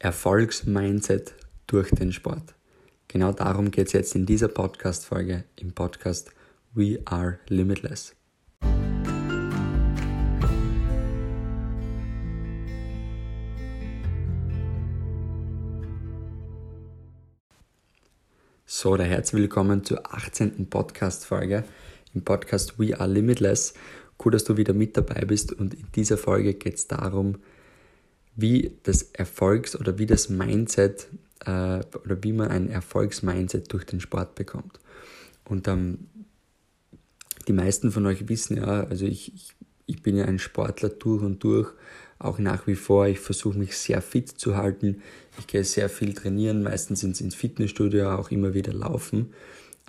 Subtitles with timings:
[0.00, 1.34] Erfolgsmindset
[1.66, 2.54] durch den Sport.
[3.08, 6.30] Genau darum geht es jetzt in dieser Podcast-Folge im Podcast
[6.72, 8.14] We Are Limitless.
[18.66, 20.70] So, da herzlich willkommen zur 18.
[20.70, 21.64] Podcast-Folge
[22.14, 23.74] im Podcast We Are Limitless.
[24.24, 27.38] Cool, dass du wieder mit dabei bist und in dieser Folge geht es darum,
[28.38, 31.08] wie das Erfolgs- oder wie das Mindset
[31.40, 34.78] äh, oder wie man ein Erfolgsmindset durch den Sport bekommt.
[35.44, 36.06] Und ähm,
[37.48, 39.56] die meisten von euch wissen ja, also ich, ich,
[39.86, 41.72] ich bin ja ein Sportler durch und durch,
[42.20, 43.08] auch nach wie vor.
[43.08, 45.02] Ich versuche mich sehr fit zu halten.
[45.40, 49.32] Ich gehe sehr viel trainieren, meistens ins, ins Fitnessstudio, auch immer wieder laufen,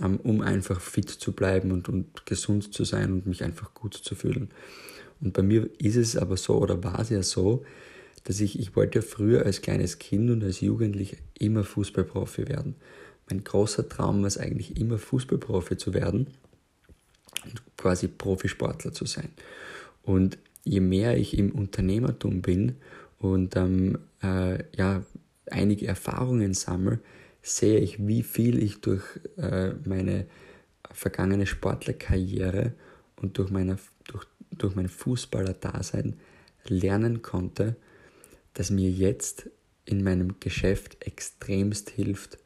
[0.02, 3.94] ähm, um einfach fit zu bleiben und, und gesund zu sein und mich einfach gut
[3.94, 4.50] zu fühlen.
[5.22, 7.64] Und bei mir ist es aber so oder war es ja so,
[8.30, 12.76] dass ich, ich wollte früher als kleines Kind und als Jugendlicher immer Fußballprofi werden.
[13.28, 16.28] Mein großer Traum war es eigentlich immer Fußballprofi zu werden
[17.44, 19.30] und quasi Profisportler zu sein.
[20.04, 22.76] Und je mehr ich im Unternehmertum bin
[23.18, 25.02] und ähm, äh, ja,
[25.50, 27.00] einige Erfahrungen sammle,
[27.42, 29.06] sehe ich, wie viel ich durch
[29.38, 30.28] äh, meine
[30.92, 32.74] vergangene Sportlerkarriere
[33.16, 36.14] und durch, meine, durch, durch mein Fußballer-Dasein
[36.68, 37.76] lernen konnte
[38.60, 39.50] das mir jetzt
[39.86, 42.40] in meinem Geschäft extremst hilft,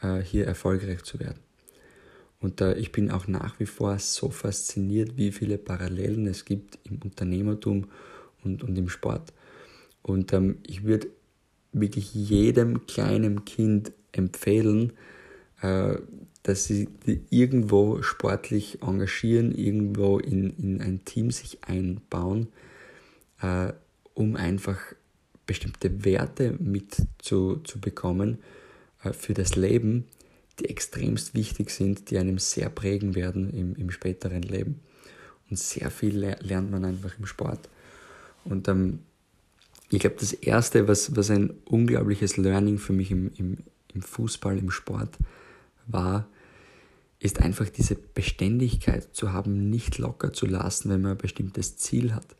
[0.00, 1.38] äh, hier erfolgreich zu werden.
[2.40, 6.78] Und äh, ich bin auch nach wie vor so fasziniert, wie viele Parallelen es gibt
[6.84, 7.90] im Unternehmertum
[8.42, 9.34] und, und im Sport.
[10.00, 11.08] Und ähm, ich würde
[11.72, 14.94] wirklich jedem kleinen Kind empfehlen,
[15.60, 15.98] äh,
[16.42, 16.88] dass sie
[17.28, 22.48] irgendwo sportlich engagieren, irgendwo in, in ein Team sich einbauen,
[23.42, 23.74] äh,
[24.14, 24.78] um einfach
[25.50, 27.60] bestimmte Werte mit zu,
[29.02, 30.04] äh, für das Leben,
[30.60, 34.78] die extremst wichtig sind, die einem sehr prägen werden im, im späteren Leben.
[35.50, 37.68] Und sehr viel lernt man einfach im Sport.
[38.44, 39.00] Und ähm,
[39.90, 43.58] ich glaube, das Erste, was, was ein unglaubliches Learning für mich im, im,
[43.92, 45.18] im Fußball, im Sport
[45.88, 46.28] war,
[47.18, 52.14] ist einfach diese Beständigkeit zu haben, nicht locker zu lassen, wenn man ein bestimmtes Ziel
[52.14, 52.36] hat.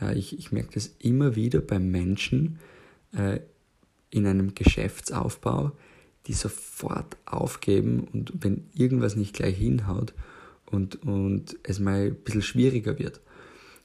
[0.00, 2.58] Ja, ich, ich merke das immer wieder bei Menschen
[3.12, 3.40] äh,
[4.10, 5.72] in einem Geschäftsaufbau,
[6.26, 10.14] die sofort aufgeben und wenn irgendwas nicht gleich hinhaut
[10.66, 13.20] und, und es mal ein bisschen schwieriger wird.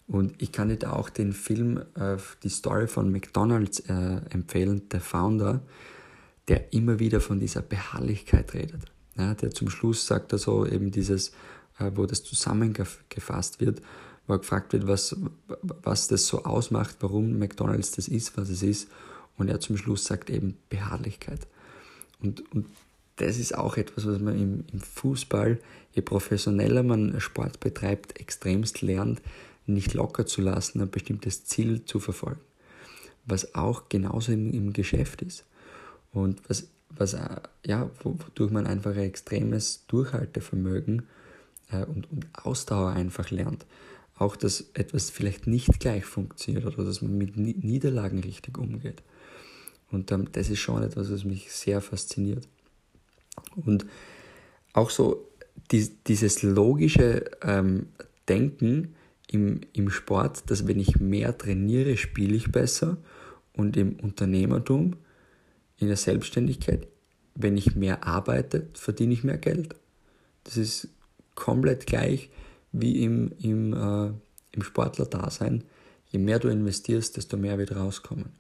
[0.08, 4.88] Und ich kann dir da auch den Film, äh, die Story von McDonald's äh, empfehlen,
[4.90, 5.64] der Founder,
[6.48, 8.82] der immer wieder von dieser Beharrlichkeit redet.
[9.18, 11.30] Ja, der zum Schluss sagt er so eben dieses,
[11.80, 13.82] äh, wo das zusammengefasst wird,
[14.28, 15.16] wo gefragt wird, was,
[15.62, 18.90] was das so ausmacht, warum McDonald's das ist, was es ist.
[19.38, 21.48] Und er zum Schluss sagt eben Beharrlichkeit.
[22.22, 22.66] Und, und
[23.18, 25.60] das ist auch etwas, was man im, im Fußball,
[25.94, 29.22] je professioneller man Sport betreibt, extremst lernt,
[29.68, 32.42] nicht locker zu lassen, ein bestimmtes Ziel zu verfolgen.
[33.26, 35.46] Was auch genauso im, im Geschäft ist.
[36.12, 41.04] Und was, was äh, ja, wodurch man einfach ein extremes Durchhaltevermögen
[41.72, 43.66] äh, und, und Ausdauer einfach lernt
[44.18, 49.04] auch, dass etwas vielleicht nicht gleich funktioniert oder dass man mit Niederlagen richtig umgeht.
[49.92, 52.48] Und ähm, das ist schon etwas, was mich sehr fasziniert.
[53.56, 53.86] Und
[54.74, 55.28] auch so
[55.72, 57.88] die, dieses logische ähm,
[58.28, 58.96] Denken
[59.30, 62.98] im, im Sport, dass wenn ich mehr trainiere, spiele ich besser
[63.54, 64.96] und im Unternehmertum,
[65.78, 66.88] in der Selbstständigkeit,
[67.36, 69.76] wenn ich mehr arbeite, verdiene ich mehr Geld.
[70.46, 70.88] Das ist
[71.36, 72.30] komplett gleich
[72.80, 74.12] wie im, im, äh,
[74.52, 75.64] im Sportler-Dasein.
[76.10, 78.34] Je mehr du investierst, desto mehr wird rauskommen.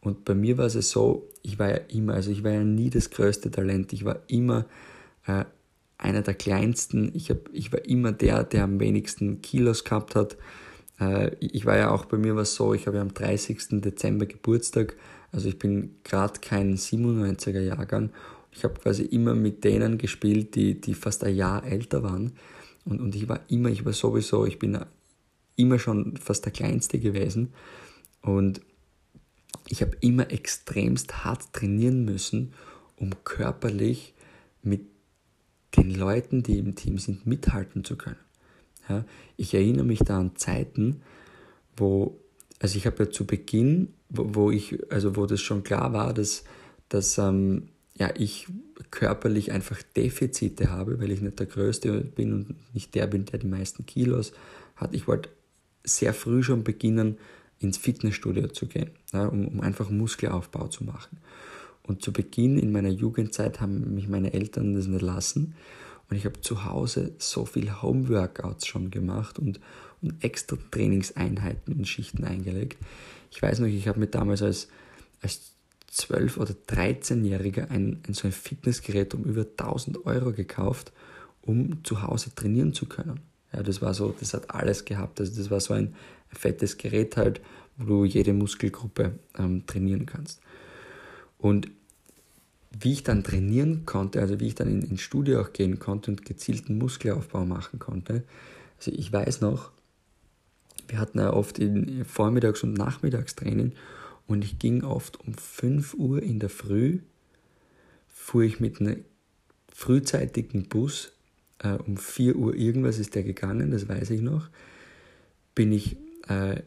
[0.00, 2.90] Und bei mir war es so, ich war ja immer, also ich war ja nie
[2.90, 4.66] das größte Talent, ich war immer
[5.26, 5.44] äh,
[5.98, 10.36] einer der kleinsten, ich, hab, ich war immer der, der am wenigsten Kilos gehabt hat.
[11.00, 13.80] Äh, ich war ja auch bei mir was so, ich habe ja am 30.
[13.80, 14.96] Dezember Geburtstag,
[15.32, 18.10] also ich bin gerade kein 97er Jahrgang.
[18.52, 22.32] Ich habe quasi immer mit denen gespielt, die, die fast ein Jahr älter waren.
[22.86, 24.78] Und, und ich war immer, ich war sowieso, ich bin
[25.56, 27.52] immer schon fast der Kleinste gewesen.
[28.22, 28.60] Und
[29.68, 32.52] ich habe immer extremst hart trainieren müssen,
[32.96, 34.14] um körperlich
[34.62, 34.82] mit
[35.76, 38.16] den Leuten, die im Team sind, mithalten zu können.
[38.88, 39.04] Ja,
[39.36, 41.02] ich erinnere mich da an Zeiten,
[41.76, 42.20] wo,
[42.60, 46.14] also ich habe ja zu Beginn, wo, wo, ich, also wo das schon klar war,
[46.14, 46.44] dass,
[46.88, 48.46] dass ähm, ja, ich
[48.90, 53.38] körperlich einfach Defizite habe, weil ich nicht der Größte bin und nicht der bin, der
[53.38, 54.32] die meisten Kilos
[54.76, 54.94] hat.
[54.94, 55.30] Ich wollte
[55.84, 57.18] sehr früh schon beginnen,
[57.58, 61.18] ins Fitnessstudio zu gehen, ja, um, um einfach Muskelaufbau zu machen.
[61.82, 65.54] Und zu Beginn in meiner Jugendzeit haben mich meine Eltern das nicht lassen.
[66.10, 69.60] Und ich habe zu Hause so viel Homeworkouts schon gemacht und,
[70.02, 72.78] und extra Trainingseinheiten und Schichten eingelegt.
[73.30, 74.68] Ich weiß noch, ich habe mir damals als,
[75.22, 75.52] als
[75.96, 80.92] 12- oder 13-Jähriger ein, ein, so ein Fitnessgerät um über 1000 Euro gekauft,
[81.42, 83.20] um zu Hause trainieren zu können.
[83.52, 85.20] Ja, das war so, das hat alles gehabt.
[85.20, 85.94] Also das war so ein
[86.28, 87.40] fettes Gerät halt,
[87.78, 90.40] wo du jede Muskelgruppe ähm, trainieren kannst.
[91.38, 91.68] Und
[92.78, 96.10] wie ich dann trainieren konnte, also wie ich dann in, ins Studio auch gehen konnte
[96.10, 98.24] und gezielten Muskelaufbau machen konnte,
[98.78, 99.70] also ich weiß noch,
[100.88, 103.72] wir hatten ja oft in Vormittags- und Nachmittagstraining
[104.26, 107.00] und ich ging oft um 5 Uhr in der Früh,
[108.08, 109.04] fuhr ich mit einem
[109.72, 111.12] frühzeitigen Bus,
[111.58, 114.48] äh, um 4 Uhr irgendwas ist der gegangen, das weiß ich noch,
[115.54, 115.96] bin ich
[116.28, 116.62] äh,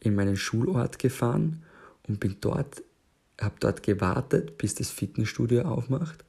[0.00, 1.62] in meinen Schulort gefahren
[2.08, 2.82] und bin dort,
[3.40, 6.24] habe dort gewartet, bis das Fitnessstudio aufmacht.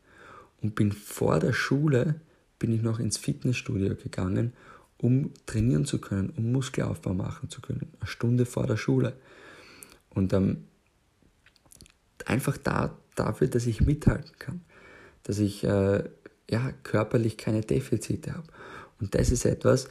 [0.62, 2.22] Und bin vor der Schule,
[2.58, 4.54] bin ich noch ins Fitnessstudio gegangen,
[4.98, 9.14] um trainieren zu können, um Muskelaufbau machen zu können, eine Stunde vor der Schule.
[10.14, 10.66] Und ähm,
[12.26, 14.62] einfach da, dafür, dass ich mithalten kann,
[15.24, 16.04] dass ich äh,
[16.50, 18.48] ja, körperlich keine Defizite habe.
[19.00, 19.88] Und das ist etwas,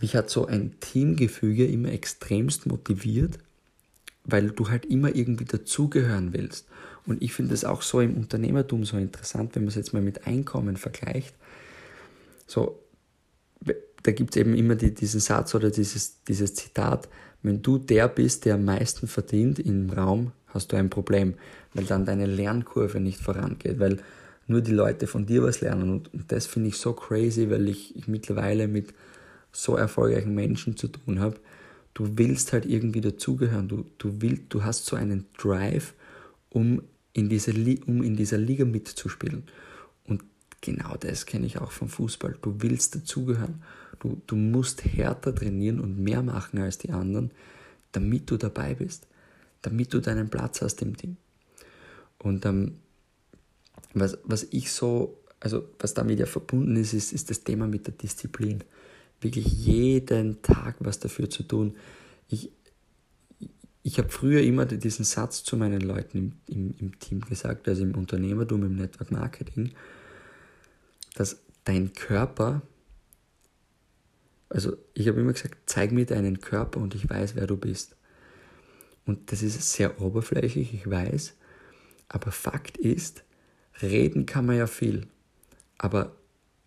[0.00, 3.38] mich hat so ein Teamgefüge immer extremst motiviert,
[4.24, 6.68] weil du halt immer irgendwie dazugehören willst.
[7.06, 10.02] Und ich finde es auch so im Unternehmertum so interessant, wenn man es jetzt mal
[10.02, 11.34] mit Einkommen vergleicht.
[12.46, 12.78] So,
[14.02, 17.08] da gibt es eben immer die, diesen Satz oder dieses, dieses Zitat,
[17.42, 21.34] wenn du der bist, der am meisten verdient im Raum, hast du ein Problem,
[21.74, 23.98] weil dann deine Lernkurve nicht vorangeht, weil
[24.46, 25.90] nur die Leute von dir was lernen.
[25.90, 28.94] Und, das finde ich so crazy, weil ich, ich mittlerweile mit
[29.52, 31.36] so erfolgreichen Menschen zu tun habe.
[31.94, 33.68] Du willst halt irgendwie dazugehören.
[33.68, 35.94] Du, du, willst, du hast so einen Drive,
[36.50, 36.82] um
[37.12, 37.52] in, diese,
[37.86, 39.44] um in dieser Liga mitzuspielen.
[40.60, 42.36] Genau das kenne ich auch vom Fußball.
[42.42, 43.62] Du willst dazugehören.
[44.00, 47.30] Du, du musst härter trainieren und mehr machen als die anderen,
[47.92, 49.06] damit du dabei bist,
[49.62, 51.16] damit du deinen Platz hast im Team.
[52.18, 52.76] Und ähm,
[53.94, 57.86] was, was ich so, also was damit ja verbunden ist, ist, ist das Thema mit
[57.86, 58.64] der Disziplin.
[59.20, 61.76] Wirklich jeden Tag was dafür zu tun.
[62.28, 62.52] Ich,
[63.82, 67.82] ich habe früher immer diesen Satz zu meinen Leuten im, im, im Team gesagt, also
[67.82, 69.72] im Unternehmertum, im Network Marketing,
[71.14, 72.62] dass dein Körper
[74.48, 77.96] also ich habe immer gesagt, zeig mir deinen Körper und ich weiß, wer du bist.
[79.04, 81.34] Und das ist sehr oberflächlich, ich weiß.
[82.08, 83.24] Aber Fakt ist,
[83.82, 85.06] reden kann man ja viel.
[85.76, 86.16] Aber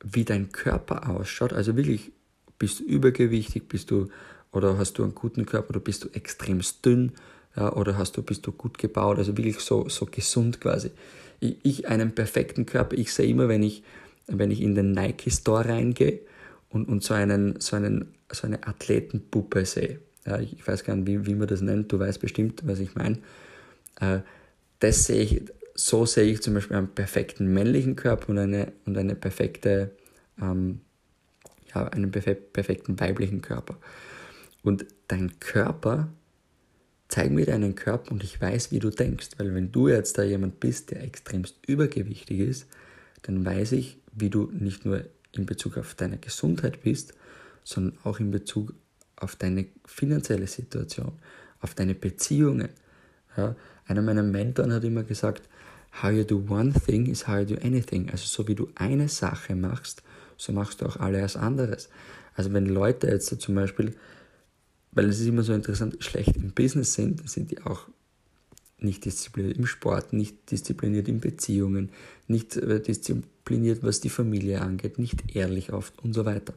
[0.03, 2.11] wie dein Körper ausschaut, also wirklich,
[2.57, 4.09] bist du übergewichtig, bist du,
[4.51, 7.13] oder hast du einen guten Körper, oder bist du extrem dünn,
[7.55, 10.91] ja, oder hast du, bist du gut gebaut, also wirklich so, so gesund quasi.
[11.39, 13.83] Ich, ich einen perfekten Körper, ich sehe immer, wenn ich,
[14.27, 16.21] wenn ich in den Nike Store reingehe,
[16.71, 19.99] und, und so, einen, so, einen, so eine Athletenpuppe sehe.
[20.25, 22.95] Ja, ich weiß gar nicht, wie, wie man das nennt, du weißt bestimmt, was ich
[22.95, 23.17] meine.
[23.99, 24.19] Äh,
[24.79, 25.41] das sehe ich,
[25.75, 29.91] so sehe ich zum Beispiel einen perfekten männlichen Körper und eine, und eine perfekte,
[30.41, 30.81] ähm,
[31.73, 33.77] ja, einen perfekten weiblichen Körper.
[34.63, 36.09] Und dein Körper,
[37.07, 39.29] zeig mir deinen Körper und ich weiß, wie du denkst.
[39.37, 42.67] Weil wenn du jetzt da jemand bist, der extremst übergewichtig ist,
[43.23, 47.13] dann weiß ich, wie du nicht nur in Bezug auf deine Gesundheit bist,
[47.63, 48.73] sondern auch in Bezug
[49.15, 51.13] auf deine finanzielle Situation,
[51.59, 52.69] auf deine Beziehungen.
[53.37, 55.47] Ja, einer meiner Mentoren hat immer gesagt,
[56.01, 58.09] how you do one thing is how you do anything.
[58.09, 60.03] Also so wie du eine Sache machst,
[60.37, 61.89] so machst du auch alles anderes.
[62.35, 63.93] Also wenn Leute jetzt zum Beispiel,
[64.91, 67.87] weil es ist immer so interessant, schlecht im Business sind, sind die auch
[68.81, 71.89] nicht diszipliniert im Sport, nicht diszipliniert in Beziehungen,
[72.27, 76.53] nicht äh, diszipliniert, was die Familie angeht, nicht ehrlich oft und so weiter.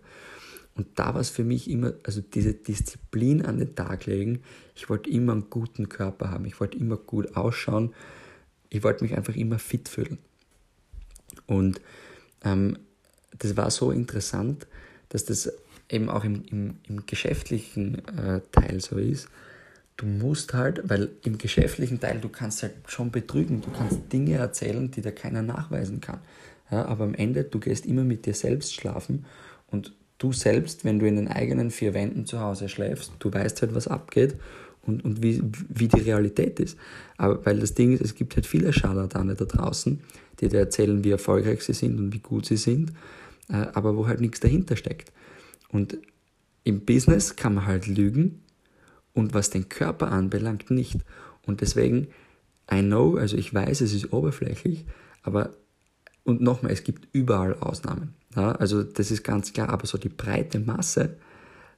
[0.77, 4.41] Und da war es für mich immer, also diese Disziplin an den Tag legen,
[4.75, 7.95] ich wollte immer einen guten Körper haben, ich wollte immer gut ausschauen,
[8.71, 10.19] ich wollte mich einfach immer fit fühlen.
[11.47, 11.81] Und
[12.43, 12.79] ähm,
[13.39, 14.67] das war so interessant,
[15.11, 15.53] dass das
[15.89, 19.29] eben auch im, im, im geschäftlichen äh, Teil so ist,
[19.97, 24.35] du musst halt, weil im geschäftlichen Teil, du kannst halt schon betrügen, du kannst Dinge
[24.35, 26.19] erzählen, die dir keiner nachweisen kann.
[26.71, 29.27] Ja, aber am Ende, du gehst immer mit dir selbst schlafen
[29.71, 33.63] und du selbst, wenn du in den eigenen vier Wänden zu Hause schläfst, du weißt
[33.63, 34.37] halt, was abgeht
[34.83, 36.79] und, und wie, wie die Realität ist.
[37.17, 40.01] Aber weil das Ding ist, es gibt halt viele Scharlatane da draußen,
[40.41, 42.93] die dir erzählen, wie erfolgreich sie sind und wie gut sie sind,
[43.49, 45.13] äh, aber wo halt nichts dahinter steckt.
[45.69, 45.99] Und
[46.65, 48.44] im Business kann man halt lügen,
[49.15, 50.99] und was den Körper anbelangt nicht.
[51.47, 52.09] Und deswegen,
[52.71, 54.85] I know, also ich weiß, es ist oberflächlich,
[55.23, 55.55] aber
[56.25, 58.15] und nochmal, es gibt überall Ausnahmen.
[58.35, 61.17] Ja, also das ist ganz klar, aber so die breite Masse,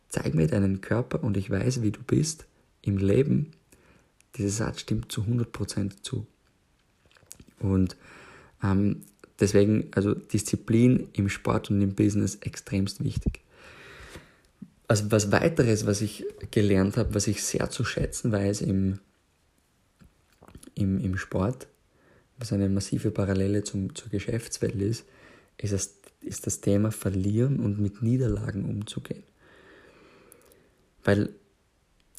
[0.09, 2.47] zeig mir deinen Körper und ich weiß, wie du bist
[2.81, 3.51] im Leben.
[4.37, 6.27] Dieser Satz stimmt zu 100% zu.
[7.59, 7.97] Und
[8.63, 9.03] ähm,
[9.41, 13.41] deswegen, also Disziplin im Sport und im Business extremst wichtig.
[14.89, 19.01] Also was weiteres, was ich gelernt habe, was ich sehr zu schätzen weiß im,
[20.75, 21.67] im, im Sport,
[22.39, 25.05] was eine massive Parallele zum, zur Geschäftswelt ist,
[25.59, 29.25] ist das, ist das Thema Verlieren und mit Niederlagen umzugehen.
[31.03, 31.31] Weil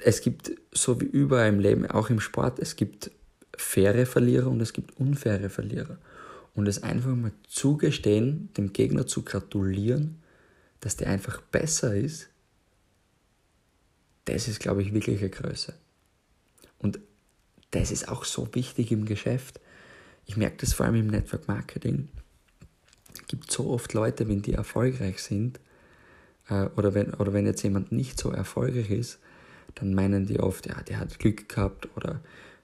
[0.04, 3.12] es gibt, so wie überall im Leben, auch im Sport, es gibt
[3.56, 5.98] faire Verlierer und es gibt unfaire Verlierer.
[6.54, 10.22] Und es einfach mal zugestehen, dem Gegner zu gratulieren,
[10.80, 12.30] dass der einfach besser ist,
[14.28, 15.74] das ist, glaube ich, wirkliche Größe.
[16.80, 17.00] Und
[17.72, 19.60] das ist auch so wichtig im Geschäft.
[20.26, 22.10] Ich merke das vor allem im Network Marketing.
[23.14, 25.60] Es gibt so oft Leute, wenn die erfolgreich sind,
[26.50, 29.20] äh, oder, wenn, oder wenn jetzt jemand nicht so erfolgreich ist,
[29.76, 32.22] dann meinen die oft, ja, der hat Glück gehabt oder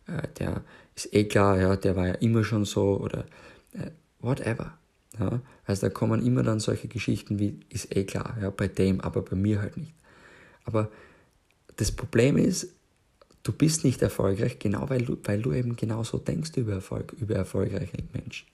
[0.07, 0.63] äh, der
[0.95, 3.25] ist eh klar, ja, der war ja immer schon so oder
[3.73, 4.77] äh, whatever.
[5.19, 5.41] Ja?
[5.65, 9.21] Also da kommen immer dann solche Geschichten wie, ist eh klar, ja, bei dem, aber
[9.21, 9.93] bei mir halt nicht.
[10.65, 10.89] Aber
[11.77, 12.67] das Problem ist,
[13.43, 17.35] du bist nicht erfolgreich, genau weil du, weil du eben genauso denkst über Erfolg, über
[17.35, 18.47] erfolgreiche Menschen.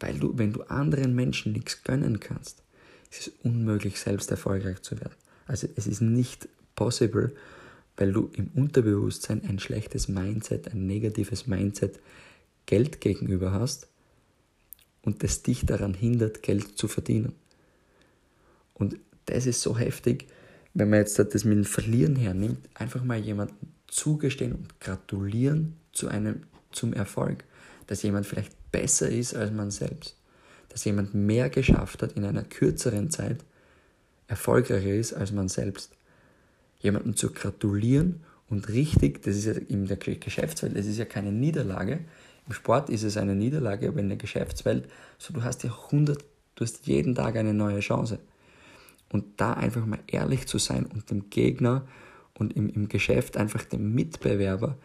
[0.00, 2.62] Weil du, wenn du anderen Menschen nichts gönnen kannst,
[3.10, 5.14] ist es unmöglich, selbst erfolgreich zu werden.
[5.46, 7.32] Also es ist nicht possible,
[7.96, 12.00] weil du im Unterbewusstsein ein schlechtes Mindset, ein negatives Mindset
[12.66, 13.88] Geld gegenüber hast
[15.02, 17.34] und das dich daran hindert, Geld zu verdienen.
[18.72, 20.26] Und das ist so heftig,
[20.74, 26.08] wenn man jetzt das mit dem Verlieren hernimmt, einfach mal jemanden zugestehen und gratulieren zu
[26.08, 27.44] einem, zum Erfolg,
[27.86, 30.16] dass jemand vielleicht besser ist als man selbst,
[30.68, 33.44] dass jemand mehr geschafft hat in einer kürzeren Zeit,
[34.26, 35.92] erfolgreicher ist als man selbst.
[36.80, 41.30] Jemanden zu gratulieren und richtig, das ist ja in der Geschäftswelt, das ist ja keine
[41.30, 42.00] Niederlage.
[42.46, 44.88] Im Sport ist es eine Niederlage, aber in der Geschäftswelt,
[45.18, 46.22] so du hast ja 100,
[46.56, 48.18] du hast jeden Tag eine neue Chance.
[49.10, 51.86] Und da einfach mal ehrlich zu sein und dem Gegner
[52.34, 54.76] und im, im Geschäft einfach dem Mitbewerber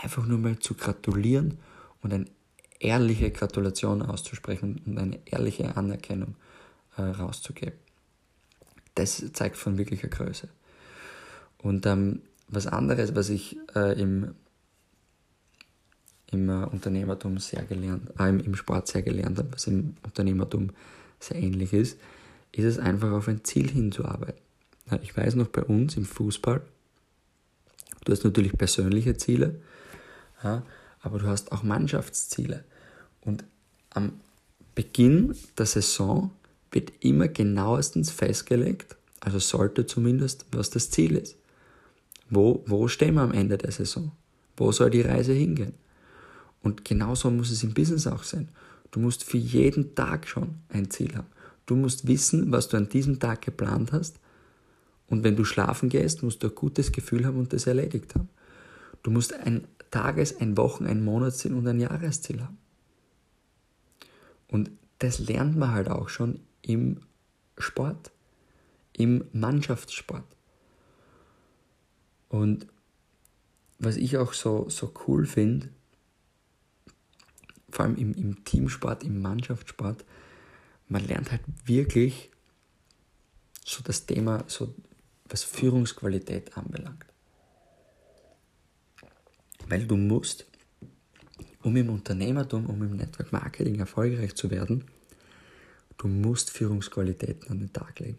[0.00, 1.58] einfach nur mal zu gratulieren
[2.00, 2.26] und eine
[2.78, 6.36] ehrliche Gratulation auszusprechen und eine ehrliche Anerkennung
[6.96, 7.78] äh, rauszugeben.
[8.94, 10.48] Das zeigt von wirklicher Größe.
[11.58, 14.34] Und ähm, was anderes, was ich äh, im,
[16.30, 20.70] im äh, Unternehmertum sehr gelernt, äh, im, im Sport sehr gelernt habe, was im Unternehmertum
[21.18, 21.98] sehr ähnlich ist,
[22.52, 24.40] ist es einfach auf ein Ziel hinzuarbeiten.
[25.02, 26.60] Ich weiß noch bei uns im Fußball,
[28.04, 29.60] du hast natürlich persönliche Ziele,
[30.42, 32.64] aber du hast auch Mannschaftsziele.
[33.22, 33.44] Und
[33.90, 34.12] am
[34.74, 36.30] Beginn der Saison
[36.70, 41.36] wird immer genauestens festgelegt, also sollte zumindest, was das Ziel ist.
[42.28, 44.12] Wo, wo stehen wir am Ende der Saison?
[44.56, 45.74] Wo soll die Reise hingehen?
[46.62, 48.48] Und genauso muss es im Business auch sein.
[48.90, 51.26] Du musst für jeden Tag schon ein Ziel haben.
[51.66, 54.18] Du musst wissen, was du an diesem Tag geplant hast.
[55.06, 58.28] Und wenn du schlafen gehst, musst du ein gutes Gefühl haben und das erledigt haben.
[59.02, 62.58] Du musst ein Tages-, ein Wochen-, ein Monatsziel und ein Jahresziel haben.
[64.48, 67.00] Und das lernt man halt auch schon im
[67.58, 68.12] Sport,
[68.92, 70.24] im Mannschaftssport.
[72.28, 72.66] Und
[73.78, 75.68] was ich auch so, so cool finde,
[77.68, 80.04] vor allem im, im Teamsport, im Mannschaftssport,
[80.88, 82.30] man lernt halt wirklich
[83.64, 84.74] so das Thema, so
[85.28, 87.06] was Führungsqualität anbelangt.
[89.68, 90.46] Weil du musst,
[91.62, 94.84] um im Unternehmertum, um im Network Marketing erfolgreich zu werden,
[95.96, 98.18] du musst Führungsqualitäten an den Tag legen.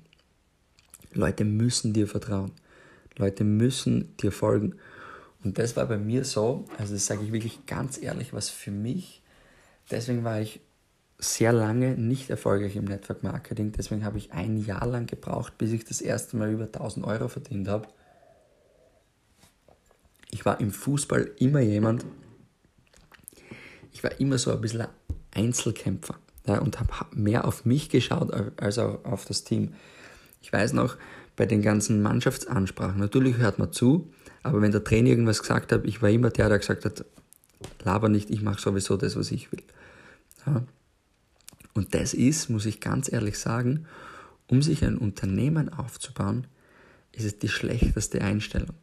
[1.14, 2.52] Leute müssen dir vertrauen.
[3.18, 4.76] Leute müssen dir folgen.
[5.44, 8.72] Und das war bei mir so, also das sage ich wirklich ganz ehrlich, was für
[8.72, 9.22] mich,
[9.92, 10.62] deswegen war ich
[11.24, 13.72] sehr lange nicht erfolgreich im Network Marketing.
[13.72, 17.28] Deswegen habe ich ein Jahr lang gebraucht, bis ich das erste Mal über 1000 Euro
[17.28, 17.88] verdient habe.
[20.32, 22.06] Ich war im Fußball immer jemand,
[23.92, 24.88] ich war immer so ein bisschen ein
[25.32, 26.16] Einzelkämpfer
[26.48, 29.76] ja, und habe mehr auf mich geschaut als auf das Team.
[30.42, 30.98] Ich weiß noch,
[31.36, 34.12] bei den ganzen Mannschaftsansprachen, natürlich hört man zu,
[34.44, 37.06] aber wenn der Trainer irgendwas gesagt hat, ich war immer der, der gesagt hat,
[37.84, 39.64] laber nicht, ich mache sowieso das, was ich will.
[40.46, 40.64] Ja.
[41.74, 43.86] Und das ist, muss ich ganz ehrlich sagen,
[44.48, 46.48] um sich ein Unternehmen aufzubauen,
[47.12, 48.76] ist es die schlechteste Einstellung.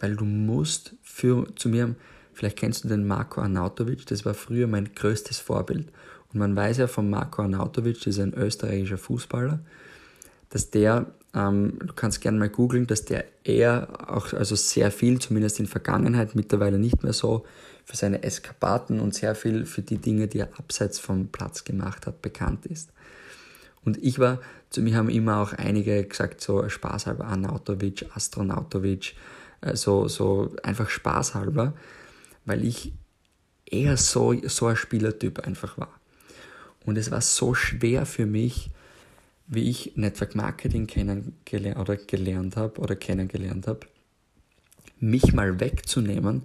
[0.00, 1.94] weil du musst für, zu mir,
[2.32, 5.88] vielleicht kennst du den Marco Arnautovic, das war früher mein größtes Vorbild.
[6.32, 9.60] Und man weiß ja von Marco Arnautovic, das ist ein österreichischer Fußballer,
[10.48, 15.18] dass der, ähm, du kannst gerne mal googeln, dass der eher auch, also sehr viel,
[15.18, 17.44] zumindest in Vergangenheit, mittlerweile nicht mehr so,
[17.84, 22.06] für seine Eskapaden und sehr viel für die Dinge, die er abseits vom Platz gemacht
[22.06, 22.90] hat, bekannt ist.
[23.84, 29.14] Und ich war, zu mir haben immer auch einige gesagt, so spaßhalber Arnautovic, Astronautovic,
[29.62, 31.74] äh, so, so einfach spaßhalber,
[32.44, 32.92] weil ich
[33.66, 36.00] eher so, so ein Spielertyp einfach war.
[36.84, 38.70] Und es war so schwer für mich,
[39.46, 43.80] wie ich Network Marketing kennengelernt oder gelernt habe oder kennengelernt habe,
[45.00, 46.42] mich mal wegzunehmen,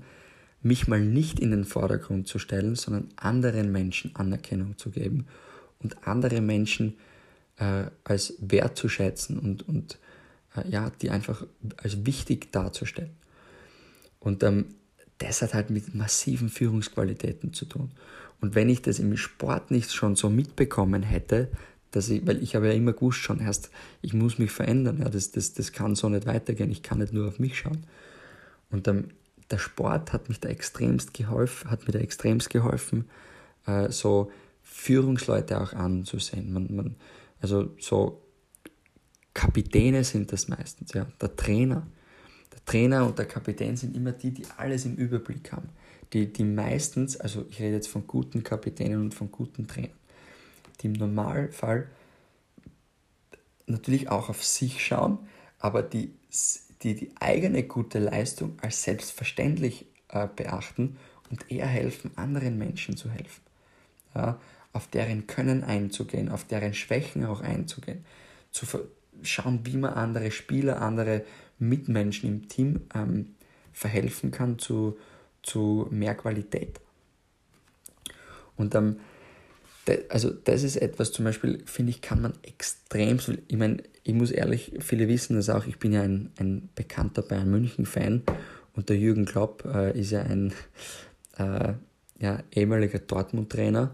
[0.66, 5.28] mich mal nicht in den Vordergrund zu stellen, sondern anderen Menschen Anerkennung zu geben
[5.80, 6.98] und andere Menschen
[7.58, 10.00] äh, als wertzuschätzen und, und
[10.56, 11.46] äh, ja, die einfach
[11.78, 13.12] als wichtig darzustellen.
[14.20, 14.66] Und ähm,
[15.20, 17.92] das hat halt mit massiven Führungsqualitäten zu tun.
[18.42, 21.50] Und wenn ich das im Sport nicht schon so mitbekommen hätte,
[21.92, 23.70] dass ich, weil ich habe ja immer gewusst schon erst,
[24.02, 27.14] ich muss mich verändern, ja, das, das, das kann so nicht weitergehen, ich kann nicht
[27.14, 27.86] nur auf mich schauen.
[28.72, 29.10] Und ähm,
[29.52, 33.06] der Sport hat mich da extremst geholfen, hat mir da extremst geholfen,
[33.66, 34.32] äh, so
[34.64, 36.52] Führungsleute auch anzusehen.
[36.52, 36.96] Man, man,
[37.42, 38.22] also so
[39.34, 41.86] Kapitäne sind das meistens, ja, der Trainer.
[42.54, 45.70] Der Trainer und der Kapitän sind immer die, die alles im Überblick haben.
[46.14, 49.98] Die, die meistens, also ich rede jetzt von guten Kapitänen und von guten Trainern,
[50.82, 51.88] die im Normalfall
[53.68, 55.20] natürlich auch auf sich schauen,
[55.60, 56.14] aber die
[56.86, 60.98] die, die eigene gute Leistung als selbstverständlich äh, beachten
[61.32, 63.42] und eher helfen, anderen Menschen zu helfen.
[64.14, 64.40] Ja,
[64.72, 68.06] auf deren Können einzugehen, auf deren Schwächen auch einzugehen,
[68.52, 68.66] zu
[69.24, 71.24] schauen, wie man andere Spieler, andere
[71.58, 73.34] Mitmenschen im Team ähm,
[73.74, 74.98] verhelfen kann zu,
[75.42, 76.80] zu mehr Qualität.
[78.58, 79.00] Und ähm,
[80.10, 84.32] also das ist etwas zum Beispiel, finde ich, kann man extrem, ich meine, ich muss
[84.32, 88.24] ehrlich, viele wissen das auch, ich bin ja ein, ein bekannter Bayern München-Fan
[88.74, 90.54] und der Jürgen Klopp äh, ist ja ein
[91.38, 91.74] äh,
[92.20, 93.94] ja, ehemaliger Dortmund-Trainer,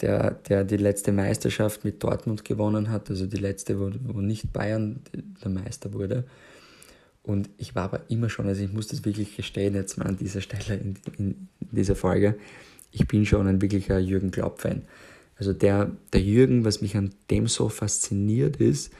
[0.00, 4.52] der, der die letzte Meisterschaft mit Dortmund gewonnen hat, also die letzte, wo, wo nicht
[4.52, 5.00] Bayern
[5.42, 6.24] der Meister wurde.
[7.22, 10.16] Und ich war aber immer schon, also ich muss das wirklich gestehen, jetzt mal an
[10.16, 12.36] dieser Stelle in, in, in dieser Folge,
[12.90, 14.82] ich bin schon ein wirklicher Jürgen Klopp-Fan.
[15.38, 18.92] Also der, der Jürgen, was mich an dem so fasziniert ist,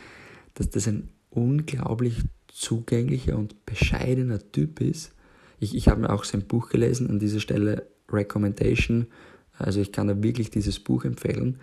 [0.55, 5.12] dass das ein unglaublich zugänglicher und bescheidener Typ ist.
[5.61, 9.07] Ich, ich habe mir auch sein Buch gelesen, an dieser Stelle Recommendation.
[9.53, 11.61] Also ich kann da wirklich dieses Buch empfehlen,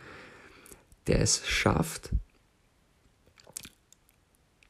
[1.07, 2.11] der es schafft,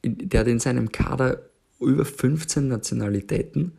[0.04, 1.42] der hat in seinem Kader
[1.80, 3.72] über 15 Nationalitäten,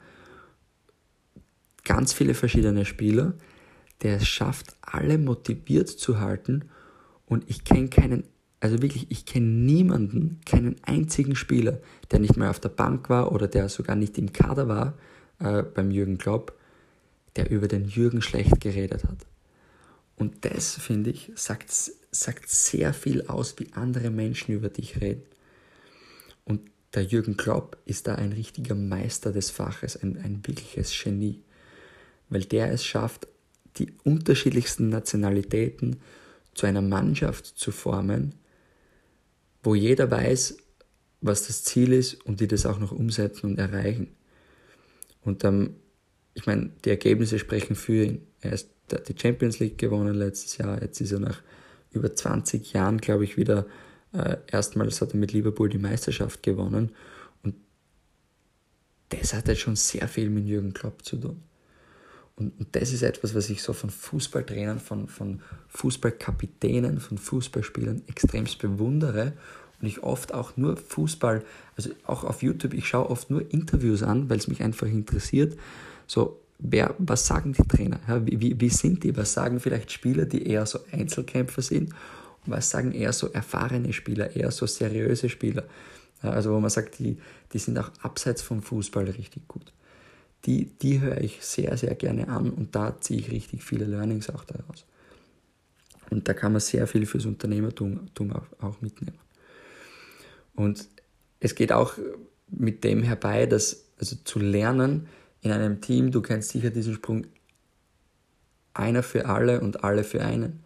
[1.86, 3.34] ganz viele verschiedene Spieler,
[4.02, 6.70] der es schafft, alle motiviert zu halten.
[7.26, 8.24] Und ich kenne keinen,
[8.60, 11.80] also wirklich, ich kenne niemanden, keinen einzigen Spieler,
[12.12, 14.98] der nicht mal auf der Bank war oder der sogar nicht im Kader war
[15.40, 16.58] äh, beim Jürgen Klopp,
[17.36, 19.26] der über den Jürgen schlecht geredet hat.
[20.16, 21.72] Und das, finde ich, sagt,
[22.12, 25.22] sagt sehr viel aus, wie andere Menschen über dich reden.
[26.44, 26.62] Und
[26.94, 31.44] der Jürgen Klopp ist da ein richtiger Meister des Faches, ein, ein wirkliches Genie,
[32.30, 33.28] weil der es schafft,
[33.80, 35.98] die unterschiedlichsten Nationalitäten
[36.54, 38.36] zu einer Mannschaft zu formen,
[39.63, 40.58] wo jeder weiß,
[41.22, 44.16] was das Ziel ist und die das auch noch umsetzen und erreichen.
[45.22, 45.76] Und ähm,
[46.34, 48.28] ich meine, die Ergebnisse sprechen für ihn.
[48.42, 48.70] Er ist
[49.08, 50.82] die Champions League gewonnen letztes Jahr.
[50.82, 51.42] Jetzt ist er nach
[51.92, 53.66] über 20 Jahren, glaube ich, wieder
[54.13, 56.92] äh, erstmals hat er mit Liverpool die Meisterschaft gewonnen.
[57.44, 57.56] Und
[59.10, 61.44] das hat jetzt schon sehr viel mit Jürgen Klopp zu tun.
[62.38, 68.04] Und, und das ist etwas, was ich so von Fußballtrainern, von, von Fußballkapitänen, von Fußballspielern
[68.08, 69.34] extremst bewundere
[69.82, 71.43] und ich oft auch nur Fußball,
[71.76, 75.58] also auch auf YouTube, ich schaue oft nur Interviews an, weil es mich einfach interessiert.
[76.06, 78.00] So, wer, was sagen die Trainer?
[78.08, 79.17] Ja, wie, wie, wie sind die?
[79.17, 81.93] Was sagen vielleicht Spieler, die eher so Einzelkämpfer sind?
[82.45, 85.63] Und was sagen eher so erfahrene Spieler, eher so seriöse Spieler?
[86.23, 87.17] Ja, also wo man sagt, die,
[87.54, 89.71] die sind auch abseits vom Fußball richtig gut
[90.48, 94.30] die, die höre ich sehr, sehr gerne an und da ziehe ich richtig viele Learnings
[94.30, 94.86] auch daraus.
[96.10, 98.10] Und da kann man sehr viel fürs Unternehmertum
[98.62, 99.20] auch, mitnehmen.
[100.56, 100.88] Und
[101.42, 101.96] es geht auch
[102.48, 105.08] mit dem herbei, dass also zu lernen
[105.42, 107.28] in einem Team, du kennst sicher diesen Sprung,
[108.74, 110.64] einer für alle und alle für einen.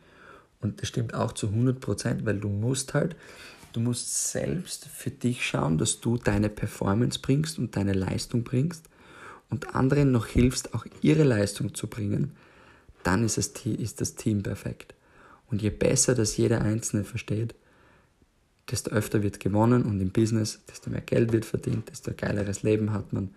[0.62, 3.16] Und das stimmt auch zu 100 Prozent, weil du musst halt,
[3.74, 8.91] du musst selbst für dich schauen, dass du deine Performance bringst und deine Leistung bringst
[9.52, 12.32] und anderen noch hilfst, auch ihre Leistung zu bringen,
[13.04, 14.96] dann ist, es, ist das Team perfekt.
[15.52, 17.54] Und je besser das jeder Einzelne versteht,
[18.70, 22.94] desto öfter wird gewonnen und im Business, desto mehr Geld wird verdient, desto geileres Leben
[22.94, 23.30] hat man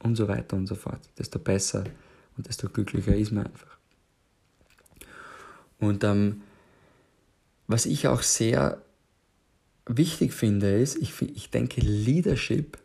[0.00, 1.00] und so weiter und so fort.
[1.18, 1.84] Desto besser
[2.36, 3.78] und desto glücklicher ist man einfach.
[5.80, 6.42] Und ähm,
[7.66, 8.82] was ich auch sehr
[9.86, 12.78] wichtig finde, ist, ich, ich denke, Leadership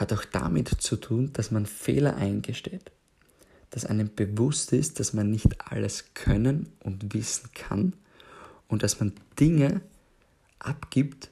[0.00, 2.90] hat auch damit zu tun, dass man Fehler eingesteht.
[3.68, 7.92] Dass einem bewusst ist, dass man nicht alles können und wissen kann
[8.66, 9.82] und dass man Dinge
[10.58, 11.28] abgibt,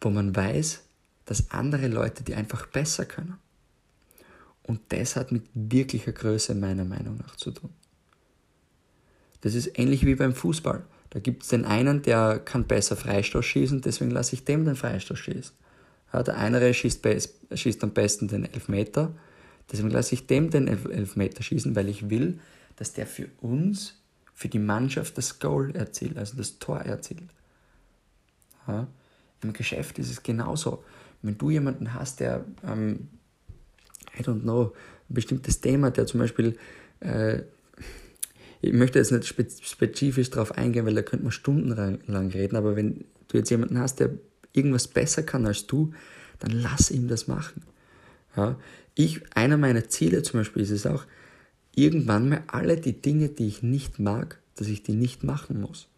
[0.00, 0.82] wo man weiß,
[1.24, 3.38] dass andere Leute die einfach besser können.
[4.64, 7.70] Und das hat mit wirklicher Größe meiner Meinung nach zu tun.
[9.42, 10.84] Das ist ähnlich wie beim Fußball.
[11.10, 14.74] Da gibt es den einen, der kann besser Freistoß schießen, deswegen lasse ich dem den
[14.74, 15.54] Freistoß schießen.
[16.14, 17.04] Ja, der eine schießt,
[17.52, 19.12] schießt am besten den Elfmeter,
[19.70, 22.38] deswegen lasse ich dem den Elfmeter schießen, weil ich will,
[22.76, 24.00] dass der für uns,
[24.32, 27.24] für die Mannschaft das Goal erzielt, also das Tor erzielt.
[28.68, 28.86] Ja,
[29.42, 30.84] Im Geschäft ist es genauso.
[31.22, 33.08] Wenn du jemanden hast, der ähm,
[34.16, 34.72] I don't know,
[35.10, 36.56] ein bestimmtes Thema, der zum Beispiel,
[37.00, 37.42] äh,
[38.60, 43.04] ich möchte jetzt nicht spezifisch darauf eingehen, weil da könnte man stundenlang reden, aber wenn
[43.26, 44.10] du jetzt jemanden hast, der
[44.54, 45.92] irgendwas besser kann als du,
[46.38, 47.62] dann lass ihn das machen.
[48.36, 48.58] Ja?
[48.94, 51.04] Ich, einer meiner Ziele zum Beispiel ist es auch,
[51.74, 55.88] irgendwann mal alle die Dinge, die ich nicht mag, dass ich die nicht machen muss.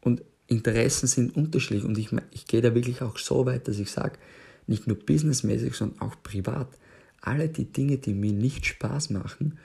[0.00, 3.90] Und Interessen sind unterschiedlich und ich, ich gehe da wirklich auch so weit, dass ich
[3.90, 4.18] sage,
[4.66, 6.68] nicht nur businessmäßig, sondern auch privat.
[7.20, 9.58] Alle die Dinge, die mir nicht Spaß machen,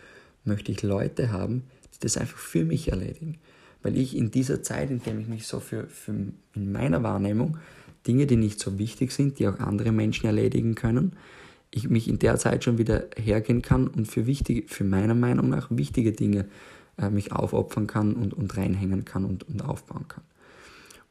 [0.44, 3.38] möchte ich Leute haben, die das einfach für mich erledigen.
[3.86, 6.12] Weil ich in dieser Zeit, in der ich mich so für, für
[6.56, 7.60] in meiner Wahrnehmung
[8.08, 11.14] Dinge, die nicht so wichtig sind, die auch andere Menschen erledigen können,
[11.70, 15.50] ich mich in der Zeit schon wieder hergehen kann und für wichtige, für meiner Meinung
[15.50, 16.48] nach wichtige Dinge
[16.98, 20.24] äh, mich aufopfern kann und, und reinhängen kann und, und aufbauen kann.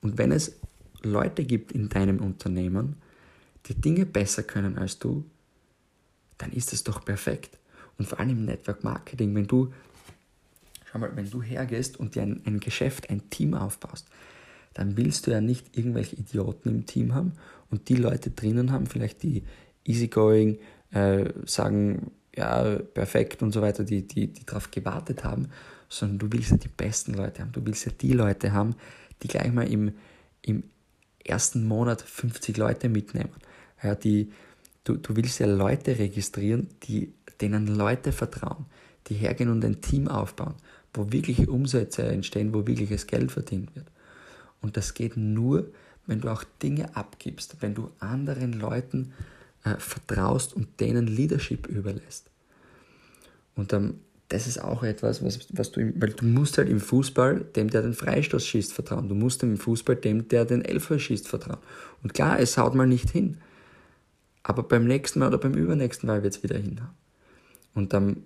[0.02, 0.56] Und wenn es
[1.04, 2.96] Leute gibt in deinem Unternehmen,
[3.66, 5.24] die Dinge besser können als du,
[6.38, 7.56] dann ist das doch perfekt.
[7.98, 9.72] Und vor allem im Network Marketing, wenn du,
[10.94, 14.07] schau mal, wenn du hergehst und dir ein, ein Geschäft, ein Team aufbaust,
[14.74, 17.33] dann willst du ja nicht irgendwelche Idioten im Team haben
[17.70, 19.42] und die Leute drinnen haben, vielleicht die
[19.85, 20.59] easygoing,
[20.92, 25.48] äh, sagen, ja, perfekt und so weiter, die, die, die darauf gewartet haben,
[25.88, 27.52] sondern du willst ja die besten Leute haben.
[27.52, 28.74] Du willst ja die Leute haben,
[29.22, 29.92] die gleich mal im,
[30.42, 30.64] im
[31.24, 33.30] ersten Monat 50 Leute mitnehmen.
[33.83, 34.33] Ja, die,
[34.85, 38.66] du, du willst ja Leute registrieren, die, denen Leute vertrauen,
[39.07, 40.54] die hergehen und ein Team aufbauen,
[40.94, 43.87] wo wirkliche Umsätze entstehen, wo wirkliches Geld verdient wird.
[44.62, 45.66] Und das geht nur,
[46.07, 49.12] wenn du auch Dinge abgibst, wenn du anderen Leuten
[49.64, 52.30] äh, vertraust und denen Leadership überlässt.
[53.57, 57.40] Und ähm, das ist auch etwas, was, was du, weil du musst halt im Fußball
[57.57, 59.09] dem, der den Freistoß schießt, vertrauen.
[59.09, 61.61] Du musst im Fußball dem, der den Elfer schießt, vertrauen.
[62.02, 63.38] Und klar, es haut mal nicht hin.
[64.42, 66.90] Aber beim nächsten Mal oder beim übernächsten Mal wird es wieder hinhauen.
[67.74, 68.24] Und dann,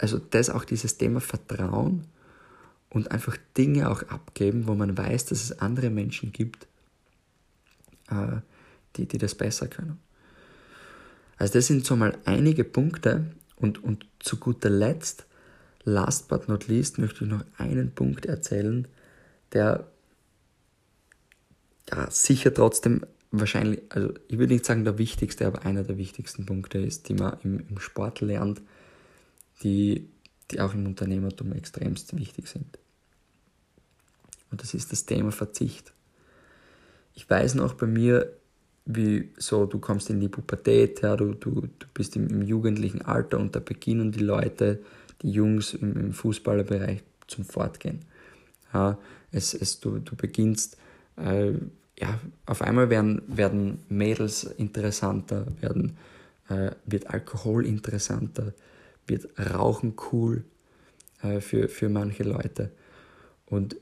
[0.00, 2.06] also das auch dieses Thema Vertrauen
[2.88, 6.66] und einfach Dinge auch abgeben, wo man weiß, dass es andere Menschen gibt,
[8.08, 8.38] äh,
[8.96, 9.98] die, die das besser können.
[11.36, 15.26] Also das sind so mal einige Punkte und, und zu guter Letzt,
[15.84, 18.88] last but not least, möchte ich noch einen Punkt erzählen,
[19.52, 19.86] der
[21.90, 26.46] ja, sicher trotzdem wahrscheinlich, also ich würde nicht sagen der wichtigste, aber einer der wichtigsten
[26.46, 28.62] Punkte ist, die man im, im Sport lernt,
[29.62, 30.08] die,
[30.50, 32.78] die auch im Unternehmertum extremst wichtig sind.
[34.50, 35.92] Und das ist das Thema Verzicht.
[37.14, 38.32] Ich weiß noch bei mir,
[38.86, 43.02] wie so, du kommst in die Pubertät, ja, du, du, du bist im, im jugendlichen
[43.02, 44.80] Alter und da beginnen die Leute,
[45.22, 48.00] die Jungs im, im Fußballerbereich zum Fortgehen.
[48.72, 48.98] Ja,
[49.32, 50.76] es, es, du, du beginnst
[51.16, 51.52] äh,
[51.98, 55.98] ja, auf einmal werden, werden Mädels interessanter, werden,
[56.48, 58.54] äh, wird Alkohol interessanter,
[59.06, 60.44] wird Rauchen cool
[61.22, 62.72] äh, für, für manche Leute.
[63.46, 63.76] Und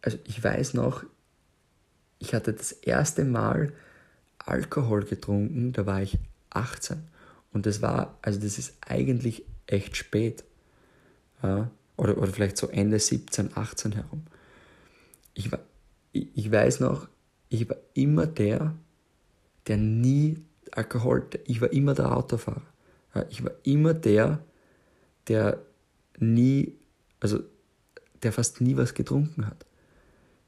[0.00, 1.04] also ich weiß noch,
[2.18, 3.72] ich hatte das erste Mal
[4.38, 6.18] Alkohol getrunken, da war ich
[6.50, 7.02] 18.
[7.52, 10.44] Und das war, also das ist eigentlich echt spät.
[11.42, 11.70] Ja?
[11.96, 14.24] Oder, oder vielleicht so Ende 17, 18 herum.
[15.34, 15.60] Ich war
[16.12, 17.08] ich weiß noch,
[17.48, 18.74] ich war immer der,
[19.66, 22.62] der nie Alkohol, ich war immer der Autofahrer.
[23.28, 24.44] Ich war immer der,
[25.28, 25.62] der
[26.18, 26.74] nie,
[27.20, 27.40] also
[28.22, 29.66] der fast nie was getrunken hat.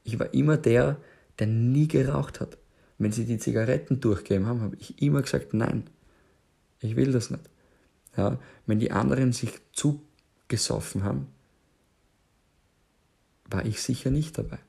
[0.03, 0.97] Ich war immer der,
[1.39, 2.57] der nie geraucht hat.
[2.97, 5.89] Wenn sie die Zigaretten durchgegeben haben, habe ich immer gesagt, nein,
[6.79, 7.43] Ich will das nicht.
[8.15, 11.27] Ja, wenn die anderen sich zugesoffen haben,
[13.49, 14.59] war ich sicher nicht dabei.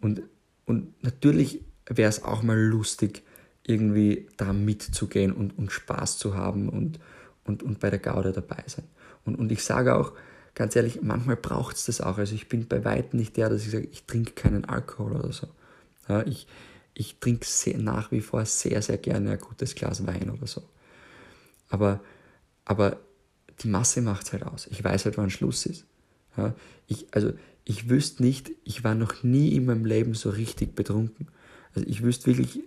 [0.00, 0.22] Und,
[0.64, 3.22] und natürlich wäre es auch mal lustig,
[3.64, 6.98] irgendwie da mitzugehen und, und Spaß zu haben und,
[7.44, 8.86] und, und bei der Gaude dabei sein.
[9.24, 10.12] Und, und ich sage auch,
[10.54, 12.18] ganz ehrlich, manchmal braucht es das auch.
[12.18, 15.32] Also ich bin bei weitem nicht der, dass ich sage, ich trinke keinen Alkohol oder
[15.32, 15.48] so.
[16.08, 16.46] Ja, ich,
[16.94, 17.46] ich trinke
[17.78, 20.62] nach wie vor sehr, sehr gerne ein gutes Glas Wein oder so.
[21.68, 22.00] Aber,
[22.64, 22.98] aber
[23.60, 24.66] die Masse macht es halt aus.
[24.70, 25.86] Ich weiß halt, wann Schluss ist.
[26.36, 26.54] Ja,
[26.86, 27.32] ich, also
[27.64, 31.28] ich wüsste nicht, ich war noch nie in meinem Leben so richtig betrunken.
[31.74, 32.60] Also ich wüsste wirklich,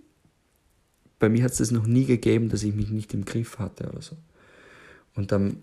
[1.18, 3.88] bei mir hat es das noch nie gegeben, dass ich mich nicht im Griff hatte
[3.88, 4.16] oder so.
[5.14, 5.62] Und dann,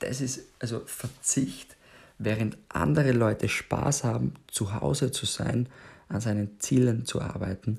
[0.00, 1.76] das ist also Verzicht,
[2.18, 5.68] während andere Leute Spaß haben, zu Hause zu sein,
[6.08, 7.78] an seinen Zielen zu arbeiten,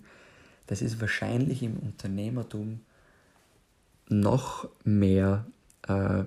[0.67, 2.81] das ist wahrscheinlich im Unternehmertum
[4.07, 5.45] noch mehr,
[5.87, 6.25] äh, äh,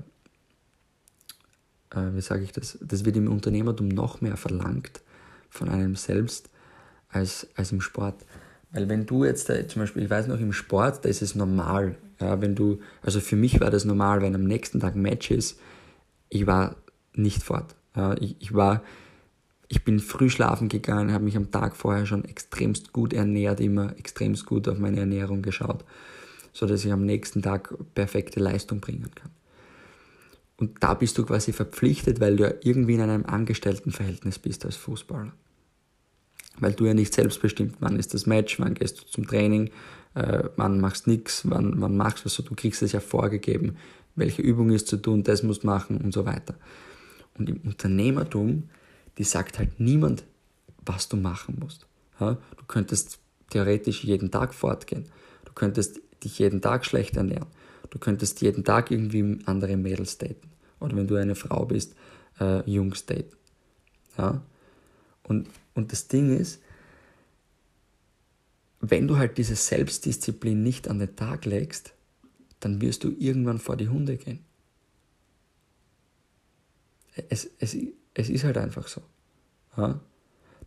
[1.91, 5.01] wie sage ich das, das wird im Unternehmertum noch mehr verlangt
[5.51, 6.51] von einem selbst
[7.09, 8.25] als, als im Sport.
[8.73, 11.35] Weil wenn du jetzt äh, zum Beispiel, ich weiß noch, im Sport, da ist es
[11.35, 11.97] normal.
[12.21, 15.59] Ja, wenn du, also für mich war das normal, wenn am nächsten Tag Match ist,
[16.29, 16.77] ich war
[17.15, 17.75] nicht fort.
[17.97, 18.83] Ja, ich, ich war,
[19.69, 23.97] ich bin früh schlafen gegangen, habe mich am Tag vorher schon extremst gut ernährt, immer
[23.99, 25.85] extremst gut auf meine Ernährung geschaut,
[26.53, 29.31] so dass ich am nächsten Tag perfekte Leistung bringen kann.
[30.59, 34.77] Und da bist du quasi verpflichtet, weil du ja irgendwie in einem Angestelltenverhältnis bist als
[34.77, 35.33] Fußballer
[36.61, 39.71] weil du ja nicht selbstbestimmt, wann ist das Match, wann gehst du zum Training,
[40.15, 43.77] äh, wann machst du nichts, wann, wann machst du was, du kriegst es ja vorgegeben,
[44.17, 46.55] welche Übung ist zu tun, das musst du machen und so weiter.
[47.39, 48.65] Und im Unternehmertum,
[49.17, 50.25] die sagt halt niemand,
[50.85, 51.87] was du machen musst.
[52.21, 52.35] Ja?
[52.57, 53.19] Du könntest
[53.51, 55.07] theoretisch jeden Tag fortgehen,
[55.45, 57.47] du könntest dich jeden Tag schlecht ernähren,
[57.91, 61.95] du könntest jeden Tag irgendwie andere Mädels daten oder wenn du eine Frau bist,
[62.41, 63.37] äh, Jungs daten.
[64.17, 64.43] Ja?
[65.23, 66.61] Und und das Ding ist,
[68.81, 71.95] wenn du halt diese Selbstdisziplin nicht an den Tag legst,
[72.59, 74.41] dann wirst du irgendwann vor die Hunde gehen.
[77.29, 77.77] Es, es,
[78.15, 79.03] es ist halt einfach so.
[79.77, 80.01] Ja?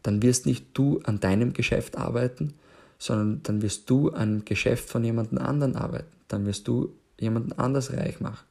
[0.01, 2.53] Dann wirst nicht du an deinem Geschäft arbeiten,
[2.97, 6.15] sondern dann wirst du an Geschäft von jemandem anderen arbeiten.
[6.29, 8.45] Dann wirst du jemanden anders reich machen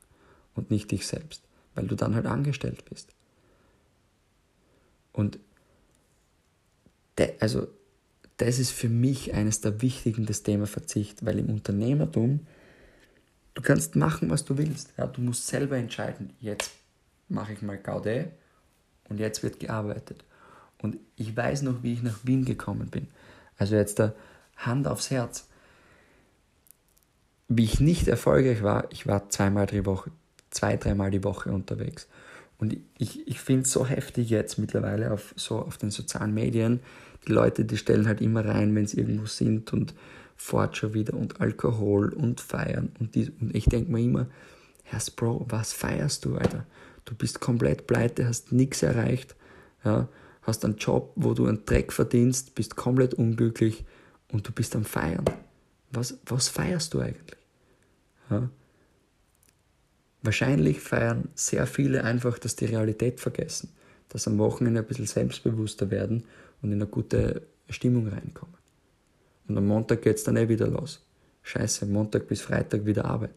[0.54, 1.42] und nicht dich selbst,
[1.74, 3.14] weil du dann halt angestellt bist.
[5.14, 5.38] Und
[7.40, 7.68] also
[8.36, 12.46] das ist für mich eines der wichtigen, das Thema Verzicht, weil im Unternehmertum,
[13.54, 14.92] du kannst machen, was du willst.
[14.96, 16.70] Ja, du musst selber entscheiden, jetzt
[17.28, 18.32] mache ich mal Gaudet
[19.08, 20.24] und jetzt wird gearbeitet.
[20.80, 23.08] Und ich weiß noch, wie ich nach Wien gekommen bin.
[23.58, 24.14] Also jetzt der
[24.56, 25.46] Hand aufs Herz.
[27.48, 30.10] Wie ich nicht erfolgreich war, ich war zweimal die Woche,
[30.50, 32.08] zwei, dreimal die Woche unterwegs.
[32.60, 36.80] Und ich, ich finde es so heftig jetzt mittlerweile auf, so auf den sozialen Medien,
[37.26, 39.94] die Leute, die stellen halt immer rein, wenn sie irgendwo sind und
[40.36, 44.26] fort schon wieder und Alkohol und feiern und, die, und ich denke mir immer,
[44.84, 46.66] Herr Bro, was feierst du, Alter?
[47.04, 49.36] Du bist komplett pleite, hast nichts erreicht,
[49.84, 50.08] ja,
[50.42, 53.84] hast einen Job, wo du einen Dreck verdienst, bist komplett unglücklich
[54.32, 55.24] und du bist am Feiern.
[55.92, 57.38] Was, was feierst du eigentlich?
[58.30, 58.48] Ja?
[60.22, 63.70] Wahrscheinlich feiern sehr viele einfach, dass die Realität vergessen,
[64.08, 66.24] dass am Wochenende ein bisschen selbstbewusster werden
[66.60, 68.54] und in eine gute Stimmung reinkommen.
[69.48, 71.04] Und am Montag geht es dann eh wieder los.
[71.42, 73.34] Scheiße, Montag bis Freitag wieder Arbeit.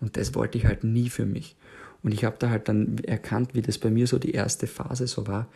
[0.00, 1.56] Und das wollte ich halt nie für mich.
[2.02, 5.06] Und ich habe da halt dann erkannt, wie das bei mir so die erste Phase
[5.06, 5.48] so war.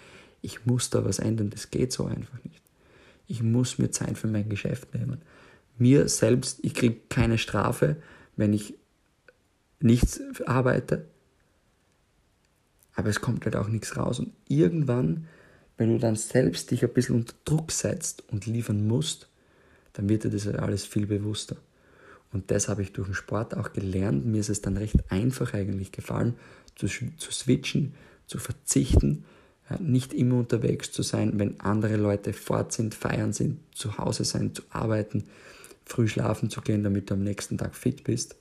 [0.43, 2.63] Ich muss da was ändern, das geht so einfach nicht.
[3.29, 5.21] Ich muss mir Zeit für mein Geschäft nehmen.
[5.79, 7.97] Mir selbst, ich kriege keine Strafe,
[8.37, 8.75] wenn ich
[9.81, 11.07] nichts arbeite.
[12.95, 14.19] Aber es kommt halt auch nichts raus.
[14.19, 15.27] Und irgendwann
[15.81, 19.31] wenn du dann selbst dich ein bisschen unter Druck setzt und liefern musst,
[19.95, 21.57] dann wird dir das alles viel bewusster.
[22.35, 24.27] Und das habe ich durch den Sport auch gelernt.
[24.27, 26.35] Mir ist es dann recht einfach eigentlich gefallen,
[26.75, 27.95] zu, zu switchen,
[28.27, 29.25] zu verzichten,
[29.71, 34.25] ja, nicht immer unterwegs zu sein, wenn andere Leute fort sind, feiern sind, zu Hause
[34.25, 35.25] sein, zu arbeiten,
[35.87, 38.37] früh schlafen zu gehen, damit du am nächsten Tag fit bist.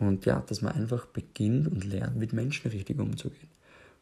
[0.00, 3.48] Und ja, dass man einfach beginnt und lernt, mit Menschen richtig umzugehen.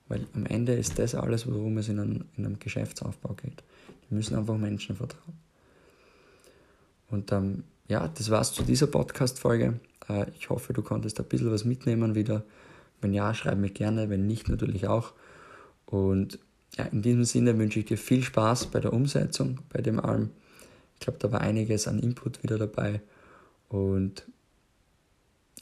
[0.09, 3.63] Weil am Ende ist das alles, worum es in einem, in einem Geschäftsaufbau geht.
[4.09, 5.52] Die müssen einfach Menschen vertrauen.
[7.13, 9.79] Und ähm, ja, das war's zu dieser Podcast-Folge.
[10.09, 12.43] Äh, ich hoffe, du konntest ein bisschen was mitnehmen wieder.
[13.01, 15.13] Wenn ja, schreib mir gerne, wenn nicht, natürlich auch.
[15.87, 16.39] Und
[16.77, 20.31] ja, in diesem Sinne wünsche ich dir viel Spaß bei der Umsetzung, bei dem allem.
[20.95, 23.03] Ich glaube, da war einiges an Input wieder dabei.
[23.69, 24.25] Und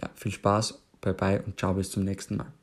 [0.00, 2.60] ja, viel Spaß, bye bye und ciao bis zum nächsten Mal.